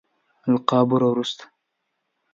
[0.51, 1.43] القابو وروسته.